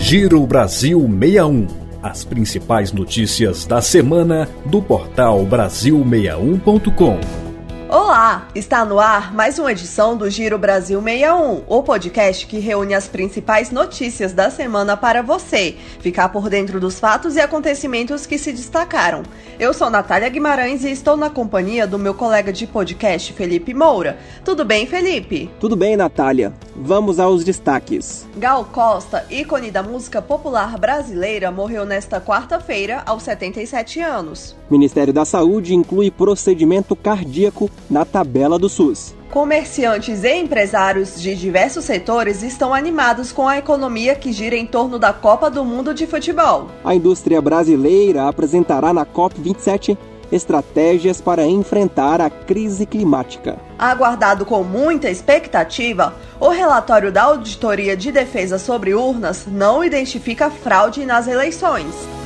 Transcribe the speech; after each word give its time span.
Giro 0.00 0.46
Brasil 0.46 1.00
61. 1.00 1.66
As 2.00 2.24
principais 2.24 2.92
notícias 2.92 3.66
da 3.66 3.82
semana 3.82 4.48
do 4.64 4.80
portal 4.80 5.44
Brasil61.com. 5.44 7.47
Olá, 7.90 8.46
está 8.54 8.84
no 8.84 9.00
ar 9.00 9.32
mais 9.32 9.58
uma 9.58 9.72
edição 9.72 10.14
do 10.14 10.28
Giro 10.28 10.58
Brasil 10.58 11.00
61, 11.00 11.62
o 11.66 11.82
podcast 11.82 12.46
que 12.46 12.58
reúne 12.58 12.92
as 12.92 13.08
principais 13.08 13.70
notícias 13.70 14.34
da 14.34 14.50
semana 14.50 14.94
para 14.94 15.22
você 15.22 15.74
ficar 15.98 16.28
por 16.28 16.50
dentro 16.50 16.78
dos 16.78 17.00
fatos 17.00 17.34
e 17.34 17.40
acontecimentos 17.40 18.26
que 18.26 18.36
se 18.36 18.52
destacaram. 18.52 19.22
Eu 19.58 19.72
sou 19.72 19.88
Natália 19.88 20.28
Guimarães 20.28 20.84
e 20.84 20.90
estou 20.90 21.16
na 21.16 21.30
companhia 21.30 21.86
do 21.86 21.98
meu 21.98 22.12
colega 22.12 22.52
de 22.52 22.66
podcast 22.66 23.32
Felipe 23.32 23.72
Moura. 23.72 24.18
Tudo 24.44 24.66
bem, 24.66 24.86
Felipe? 24.86 25.50
Tudo 25.58 25.74
bem, 25.74 25.96
Natália. 25.96 26.52
Vamos 26.76 27.18
aos 27.18 27.42
destaques. 27.42 28.28
Gal 28.36 28.66
Costa, 28.66 29.24
ícone 29.30 29.70
da 29.70 29.82
música 29.82 30.20
popular 30.20 30.76
brasileira, 30.76 31.50
morreu 31.50 31.86
nesta 31.86 32.20
quarta-feira 32.20 33.02
aos 33.06 33.22
77 33.22 34.00
anos. 34.00 34.54
Ministério 34.70 35.12
da 35.12 35.24
Saúde 35.24 35.74
inclui 35.74 36.10
procedimento 36.10 36.94
cardíaco 36.94 37.70
na 37.90 38.04
tabela 38.04 38.58
do 38.58 38.68
SUS. 38.68 39.14
Comerciantes 39.30 40.24
e 40.24 40.34
empresários 40.34 41.20
de 41.20 41.34
diversos 41.34 41.84
setores 41.84 42.42
estão 42.42 42.72
animados 42.72 43.30
com 43.30 43.46
a 43.46 43.58
economia 43.58 44.14
que 44.14 44.32
gira 44.32 44.56
em 44.56 44.66
torno 44.66 44.98
da 44.98 45.12
Copa 45.12 45.50
do 45.50 45.64
Mundo 45.64 45.92
de 45.92 46.06
Futebol. 46.06 46.68
A 46.82 46.94
indústria 46.94 47.40
brasileira 47.42 48.26
apresentará 48.26 48.92
na 48.92 49.04
COP27 49.04 49.98
estratégias 50.30 51.20
para 51.20 51.46
enfrentar 51.46 52.20
a 52.20 52.30
crise 52.30 52.86
climática. 52.86 53.58
Aguardado 53.78 54.44
com 54.44 54.62
muita 54.62 55.10
expectativa, 55.10 56.14
o 56.40 56.48
relatório 56.48 57.10
da 57.10 57.24
Auditoria 57.24 57.96
de 57.96 58.12
Defesa 58.12 58.58
sobre 58.58 58.94
Urnas 58.94 59.46
não 59.46 59.82
identifica 59.82 60.50
fraude 60.50 61.04
nas 61.04 61.26
eleições. 61.26 62.17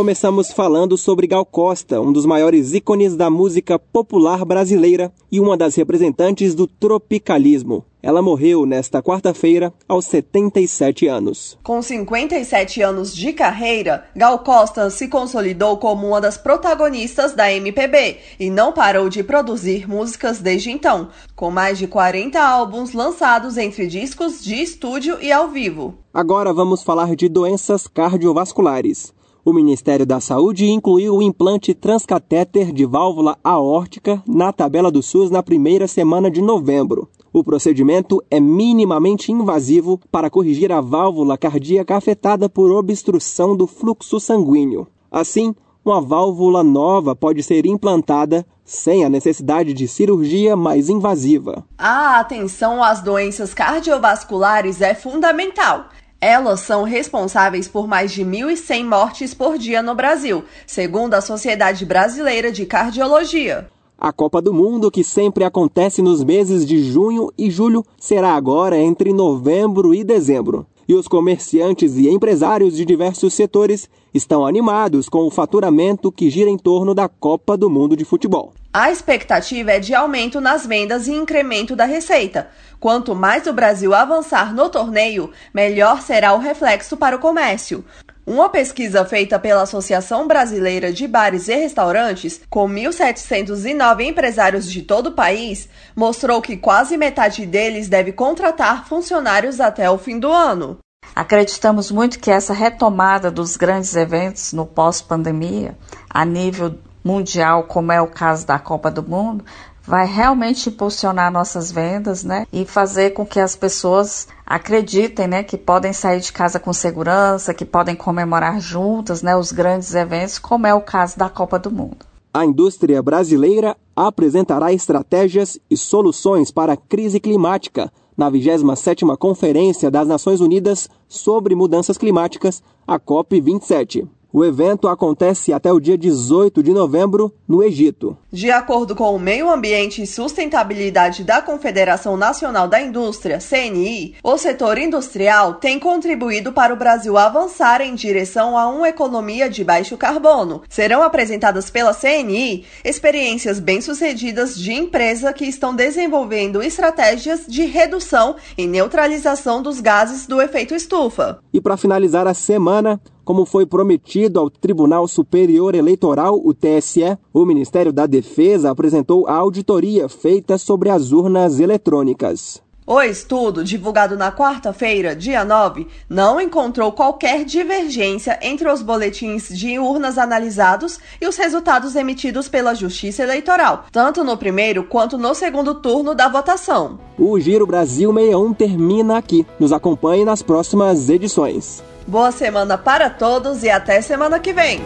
Começamos 0.00 0.50
falando 0.50 0.96
sobre 0.96 1.26
Gal 1.26 1.44
Costa, 1.44 2.00
um 2.00 2.10
dos 2.10 2.24
maiores 2.24 2.72
ícones 2.72 3.14
da 3.14 3.28
música 3.28 3.78
popular 3.78 4.46
brasileira 4.46 5.12
e 5.30 5.38
uma 5.38 5.58
das 5.58 5.74
representantes 5.74 6.54
do 6.54 6.66
tropicalismo. 6.66 7.84
Ela 8.02 8.22
morreu 8.22 8.64
nesta 8.64 9.02
quarta-feira, 9.02 9.70
aos 9.86 10.06
77 10.06 11.06
anos. 11.06 11.58
Com 11.62 11.82
57 11.82 12.80
anos 12.80 13.14
de 13.14 13.34
carreira, 13.34 14.06
Gal 14.16 14.38
Costa 14.38 14.88
se 14.88 15.06
consolidou 15.06 15.76
como 15.76 16.06
uma 16.06 16.18
das 16.18 16.38
protagonistas 16.38 17.34
da 17.34 17.52
MPB 17.52 18.16
e 18.40 18.48
não 18.48 18.72
parou 18.72 19.10
de 19.10 19.22
produzir 19.22 19.86
músicas 19.86 20.38
desde 20.38 20.70
então, 20.70 21.10
com 21.36 21.50
mais 21.50 21.76
de 21.76 21.86
40 21.86 22.40
álbuns 22.40 22.94
lançados 22.94 23.58
entre 23.58 23.86
discos 23.86 24.42
de 24.42 24.54
estúdio 24.54 25.18
e 25.20 25.30
ao 25.30 25.48
vivo. 25.48 25.98
Agora 26.14 26.54
vamos 26.54 26.82
falar 26.82 27.14
de 27.14 27.28
doenças 27.28 27.86
cardiovasculares. 27.86 29.12
O 29.42 29.52
Ministério 29.54 30.04
da 30.04 30.20
Saúde 30.20 30.66
incluiu 30.66 31.16
o 31.16 31.22
implante 31.22 31.72
transcatéter 31.72 32.72
de 32.72 32.84
válvula 32.84 33.38
aórtica 33.42 34.22
na 34.26 34.52
tabela 34.52 34.90
do 34.90 35.02
SUS 35.02 35.30
na 35.30 35.42
primeira 35.42 35.88
semana 35.88 36.30
de 36.30 36.42
novembro. 36.42 37.08
O 37.32 37.42
procedimento 37.42 38.22
é 38.30 38.38
minimamente 38.38 39.32
invasivo 39.32 39.98
para 40.10 40.28
corrigir 40.28 40.70
a 40.70 40.80
válvula 40.80 41.38
cardíaca 41.38 41.96
afetada 41.96 42.50
por 42.50 42.70
obstrução 42.70 43.56
do 43.56 43.66
fluxo 43.66 44.20
sanguíneo. 44.20 44.86
Assim, 45.10 45.54
uma 45.82 46.02
válvula 46.02 46.62
nova 46.62 47.16
pode 47.16 47.42
ser 47.42 47.64
implantada 47.64 48.44
sem 48.62 49.04
a 49.04 49.08
necessidade 49.08 49.72
de 49.72 49.88
cirurgia 49.88 50.54
mais 50.54 50.88
invasiva. 50.88 51.64
A 51.78 52.20
atenção 52.20 52.82
às 52.82 53.00
doenças 53.00 53.54
cardiovasculares 53.54 54.80
é 54.80 54.94
fundamental. 54.94 55.86
Elas 56.20 56.60
são 56.60 56.82
responsáveis 56.82 57.66
por 57.66 57.88
mais 57.88 58.12
de 58.12 58.22
1.100 58.22 58.84
mortes 58.84 59.32
por 59.32 59.56
dia 59.56 59.82
no 59.82 59.94
Brasil, 59.94 60.44
segundo 60.66 61.14
a 61.14 61.22
Sociedade 61.22 61.86
Brasileira 61.86 62.52
de 62.52 62.66
Cardiologia. 62.66 63.70
A 63.98 64.12
Copa 64.12 64.42
do 64.42 64.52
Mundo, 64.52 64.90
que 64.90 65.02
sempre 65.02 65.44
acontece 65.44 66.02
nos 66.02 66.22
meses 66.22 66.66
de 66.66 66.82
junho 66.82 67.32
e 67.38 67.50
julho, 67.50 67.82
será 67.98 68.34
agora 68.34 68.78
entre 68.78 69.14
novembro 69.14 69.94
e 69.94 70.04
dezembro. 70.04 70.66
E 70.86 70.94
os 70.94 71.08
comerciantes 71.08 71.96
e 71.96 72.10
empresários 72.10 72.76
de 72.76 72.84
diversos 72.84 73.32
setores 73.32 73.88
estão 74.12 74.44
animados 74.44 75.08
com 75.08 75.26
o 75.26 75.30
faturamento 75.30 76.12
que 76.12 76.28
gira 76.28 76.50
em 76.50 76.58
torno 76.58 76.94
da 76.94 77.08
Copa 77.08 77.56
do 77.56 77.70
Mundo 77.70 77.96
de 77.96 78.04
Futebol. 78.04 78.52
A 78.72 78.88
expectativa 78.88 79.72
é 79.72 79.80
de 79.80 79.92
aumento 79.94 80.40
nas 80.40 80.64
vendas 80.64 81.08
e 81.08 81.12
incremento 81.12 81.74
da 81.74 81.84
receita. 81.84 82.50
Quanto 82.78 83.16
mais 83.16 83.48
o 83.48 83.52
Brasil 83.52 83.92
avançar 83.92 84.54
no 84.54 84.68
torneio, 84.68 85.32
melhor 85.52 86.00
será 86.00 86.34
o 86.34 86.38
reflexo 86.38 86.96
para 86.96 87.16
o 87.16 87.18
comércio. 87.18 87.84
Uma 88.24 88.48
pesquisa 88.48 89.04
feita 89.04 89.40
pela 89.40 89.62
Associação 89.62 90.28
Brasileira 90.28 90.92
de 90.92 91.08
Bares 91.08 91.48
e 91.48 91.56
Restaurantes, 91.56 92.42
com 92.48 92.68
1.709 92.68 94.02
empresários 94.02 94.70
de 94.70 94.82
todo 94.82 95.08
o 95.08 95.14
país, 95.14 95.68
mostrou 95.96 96.40
que 96.40 96.56
quase 96.56 96.96
metade 96.96 97.44
deles 97.46 97.88
deve 97.88 98.12
contratar 98.12 98.86
funcionários 98.86 99.58
até 99.58 99.90
o 99.90 99.98
fim 99.98 100.16
do 100.16 100.30
ano. 100.30 100.78
Acreditamos 101.12 101.90
muito 101.90 102.20
que 102.20 102.30
essa 102.30 102.52
retomada 102.52 103.32
dos 103.32 103.56
grandes 103.56 103.96
eventos 103.96 104.52
no 104.52 104.64
pós-pandemia, 104.64 105.76
a 106.08 106.24
nível 106.24 106.78
mundial, 107.04 107.64
como 107.64 107.92
é 107.92 108.00
o 108.00 108.06
caso 108.06 108.46
da 108.46 108.58
Copa 108.58 108.90
do 108.90 109.02
Mundo, 109.02 109.44
vai 109.82 110.06
realmente 110.06 110.68
impulsionar 110.68 111.32
nossas 111.32 111.72
vendas, 111.72 112.22
né? 112.22 112.46
E 112.52 112.64
fazer 112.64 113.10
com 113.10 113.26
que 113.26 113.40
as 113.40 113.56
pessoas 113.56 114.28
acreditem, 114.46 115.26
né, 115.26 115.42
que 115.42 115.56
podem 115.56 115.92
sair 115.92 116.20
de 116.20 116.32
casa 116.32 116.60
com 116.60 116.72
segurança, 116.72 117.54
que 117.54 117.64
podem 117.64 117.96
comemorar 117.96 118.60
juntas, 118.60 119.22
né, 119.22 119.36
os 119.36 119.52
grandes 119.52 119.94
eventos, 119.94 120.38
como 120.38 120.66
é 120.66 120.74
o 120.74 120.80
caso 120.80 121.18
da 121.18 121.28
Copa 121.28 121.58
do 121.58 121.70
Mundo. 121.70 122.10
A 122.32 122.44
indústria 122.44 123.02
brasileira 123.02 123.76
apresentará 123.96 124.72
estratégias 124.72 125.58
e 125.68 125.76
soluções 125.76 126.52
para 126.52 126.74
a 126.74 126.76
crise 126.76 127.18
climática 127.18 127.92
na 128.16 128.30
27ª 128.30 129.16
Conferência 129.16 129.90
das 129.90 130.06
Nações 130.06 130.40
Unidas 130.40 130.88
sobre 131.08 131.54
Mudanças 131.54 131.98
Climáticas, 131.98 132.62
a 132.86 132.98
COP 132.98 133.40
27. 133.40 134.06
O 134.32 134.44
evento 134.44 134.86
acontece 134.86 135.52
até 135.52 135.72
o 135.72 135.80
dia 135.80 135.98
18 135.98 136.62
de 136.62 136.72
novembro, 136.72 137.32
no 137.48 137.62
Egito. 137.64 138.16
De 138.32 138.48
acordo 138.48 138.94
com 138.94 139.12
o 139.12 139.18
Meio 139.18 139.50
Ambiente 139.50 140.02
e 140.02 140.06
Sustentabilidade 140.06 141.24
da 141.24 141.42
Confederação 141.42 142.16
Nacional 142.16 142.68
da 142.68 142.80
Indústria, 142.80 143.40
CNI, 143.40 144.14
o 144.22 144.38
setor 144.38 144.78
industrial 144.78 145.54
tem 145.54 145.80
contribuído 145.80 146.52
para 146.52 146.72
o 146.72 146.76
Brasil 146.76 147.18
avançar 147.18 147.80
em 147.80 147.92
direção 147.92 148.56
a 148.56 148.68
uma 148.68 148.88
economia 148.88 149.50
de 149.50 149.64
baixo 149.64 149.96
carbono. 149.96 150.62
Serão 150.68 151.02
apresentadas 151.02 151.70
pela 151.70 151.92
CNI 151.92 152.64
experiências 152.84 153.58
bem-sucedidas 153.58 154.56
de 154.56 154.74
empresas 154.74 155.34
que 155.34 155.46
estão 155.46 155.74
desenvolvendo 155.74 156.62
estratégias 156.62 157.46
de 157.48 157.64
redução 157.64 158.36
e 158.56 158.64
neutralização 158.64 159.60
dos 159.60 159.80
gases 159.80 160.28
do 160.28 160.40
efeito 160.40 160.72
estufa. 160.72 161.40
E 161.52 161.60
para 161.60 161.76
finalizar 161.76 162.28
a 162.28 162.34
semana, 162.34 163.00
como 163.30 163.44
foi 163.44 163.64
prometido 163.64 164.40
ao 164.40 164.50
Tribunal 164.50 165.06
Superior 165.06 165.74
Eleitoral, 165.74 166.40
o 166.42 166.52
TSE, 166.52 167.16
o 167.32 167.46
Ministério 167.46 167.92
da 167.92 168.04
Defesa 168.20 168.70
apresentou 168.70 169.26
a 169.26 169.32
auditoria 169.32 170.06
feita 170.06 170.58
sobre 170.58 170.90
as 170.90 171.10
urnas 171.10 171.58
eletrônicas. 171.58 172.60
O 172.86 173.00
estudo, 173.00 173.64
divulgado 173.64 174.14
na 174.14 174.30
quarta-feira, 174.30 175.16
dia 175.16 175.42
9, 175.42 175.86
não 176.08 176.38
encontrou 176.38 176.92
qualquer 176.92 177.44
divergência 177.46 178.38
entre 178.42 178.68
os 178.68 178.82
boletins 178.82 179.48
de 179.48 179.78
urnas 179.78 180.18
analisados 180.18 180.98
e 181.18 181.26
os 181.26 181.36
resultados 181.36 181.96
emitidos 181.96 182.46
pela 182.46 182.74
Justiça 182.74 183.22
Eleitoral, 183.22 183.86
tanto 183.90 184.22
no 184.22 184.36
primeiro 184.36 184.84
quanto 184.84 185.16
no 185.16 185.34
segundo 185.34 185.76
turno 185.76 186.14
da 186.14 186.28
votação. 186.28 186.98
O 187.18 187.40
Giro 187.40 187.66
Brasil 187.66 188.12
61 188.12 188.52
termina 188.52 189.16
aqui. 189.16 189.46
Nos 189.58 189.72
acompanhe 189.72 190.26
nas 190.26 190.42
próximas 190.42 191.08
edições. 191.08 191.82
Boa 192.06 192.32
semana 192.32 192.76
para 192.76 193.08
todos 193.08 193.62
e 193.62 193.70
até 193.70 194.02
semana 194.02 194.38
que 194.38 194.52
vem. 194.52 194.82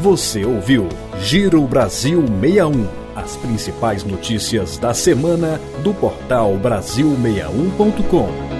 Você 0.00 0.44
ouviu 0.44 0.88
Giro 1.20 1.62
Brasil 1.62 2.22
61. 2.40 2.86
As 3.14 3.34
principais 3.36 4.04
notícias 4.04 4.76
da 4.76 4.92
semana 4.92 5.58
do 5.82 5.94
portal 5.94 6.52
Brasil61.com. 6.62 8.55